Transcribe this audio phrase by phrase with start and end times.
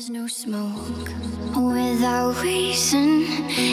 [0.00, 1.10] There's no smoke
[1.54, 3.26] without reason.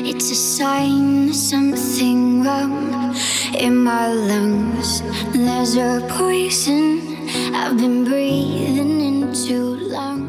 [0.04, 3.16] It's a sign something wrong
[3.58, 5.02] in my lungs.
[5.32, 7.00] There's a poison
[7.54, 10.28] I've been breathing in too long.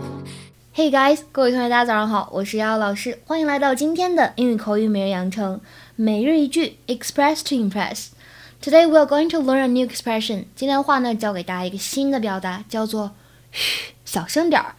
[0.72, 5.60] Hey guys，各位同学，大家早上好，我是瑶瑶老师，欢迎来到今天的英语口语每日养成
[5.96, 10.44] 每日一句 Express to Impress。Today we are going to learn a new expression。
[10.54, 13.16] 今天的话呢，教给大家一个新的表达，叫做
[13.50, 14.76] 嘘，小声点儿。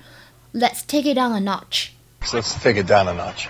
[0.53, 1.89] Let's take it down a notch.
[2.21, 3.47] So let's take it down a notch.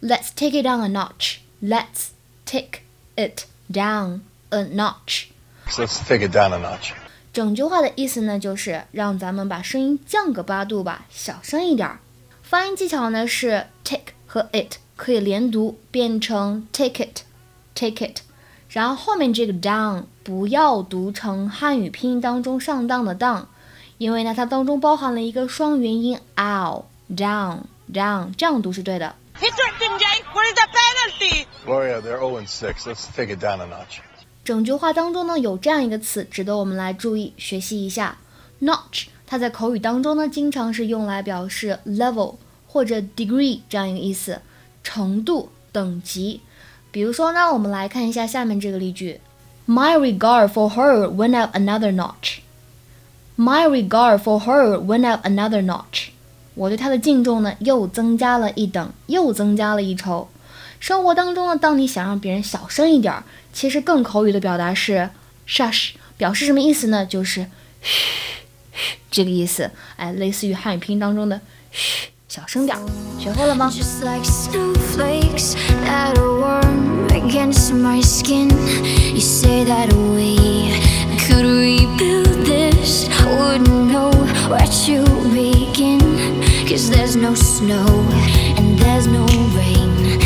[0.00, 1.40] Let's take it down a notch.
[1.62, 2.10] Let's
[2.44, 2.82] take
[3.16, 5.28] it down a notch.
[5.68, 6.92] So let's take it down a notch.
[7.32, 12.00] 整句话的意思呢，就是让咱们把声音降个八度吧，小声一点儿。
[12.42, 18.22] 发音技巧呢是 take 和 it 可以连读，变成 take it，take it。
[18.70, 23.48] 然后后面这个 down 不要读成汉语拼音当中上当的当。
[23.97, 26.83] 因为呢，它当中包含了一个双元音 ow
[27.15, 27.59] down
[27.91, 29.15] down，这样读是对的。
[29.39, 30.23] He tricked him, Jay.
[30.33, 31.45] What is the penalty?
[31.65, 32.87] Gloria, they're 0 and 6.
[32.87, 33.99] Let's take it down a notch.
[34.43, 38.17] 整句话当中呢，有这样一个词，值得我们来注意学习一下。
[38.61, 42.35] notch，它在口语当中呢，经常是用来表示 level
[42.67, 44.41] 或者 degree 这样一个意思，
[44.83, 46.41] 程度、等级。
[46.91, 49.19] 比如说呢，我们来看一下下面这个例句
[49.67, 52.39] ：My regard for her went up another notch.
[53.35, 56.09] My regard for her went up another notch.
[56.53, 60.29] 我对她的敬重呢，又增加了一等，又增加了一筹。
[60.79, 65.09] 生活当中呢，当你想让别人小声一点儿，其实更口语的表达是
[65.47, 67.05] shush，表示什么意思呢？
[67.05, 67.47] 就是
[67.81, 68.29] 嘘
[68.71, 69.71] 嘘这个意思。
[69.95, 72.81] 哎，类似于汉语拼音当中的嘘，小声点儿。
[73.17, 73.71] 学会了吗？
[83.63, 84.11] Know
[84.49, 85.99] where to begin.
[86.67, 87.85] Cause there's no snow
[88.57, 89.25] and there's no
[89.55, 90.22] rain.